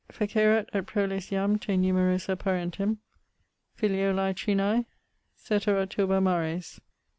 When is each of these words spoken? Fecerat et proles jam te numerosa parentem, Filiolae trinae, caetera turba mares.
Fecerat 0.11 0.67
et 0.73 0.87
proles 0.87 1.27
jam 1.29 1.59
te 1.59 1.73
numerosa 1.77 2.35
parentem, 2.35 2.97
Filiolae 3.77 4.33
trinae, 4.33 4.87
caetera 5.37 5.85
turba 5.85 6.19
mares. 6.19 6.81